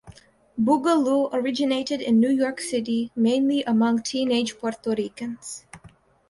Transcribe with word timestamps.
Boogaloo 0.59 1.31
originated 1.31 2.01
in 2.01 2.19
New 2.19 2.31
York 2.31 2.59
City 2.59 3.11
mainly 3.15 3.61
among 3.65 4.01
teenage 4.01 4.57
Puerto 4.57 4.95
Ricans. 4.97 5.67